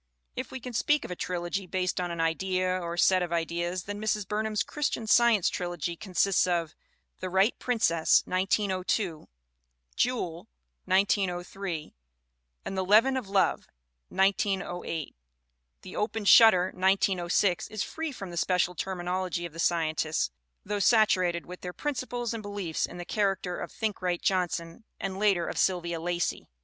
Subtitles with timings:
[0.35, 3.83] If we can speak of a trilogy based on an idea or set of ideas
[3.83, 4.27] then Mrs.
[4.27, 6.73] Burnham's Christian Science trilogy consists of
[7.19, 9.29] The Right Prin cess (1902),
[9.95, 10.47] Jewel
[10.85, 11.93] (1903)
[12.65, 13.67] and The Leaven of Love
[14.09, 15.15] (1908).
[15.83, 20.31] The Opened Shutters (1906) is free from the special terminology of the Scientists,
[20.65, 24.83] though satu rated with their principles and beliefs in the charac ter of Thinkright Johnson
[24.99, 26.47] and later of Sylvia Lacey.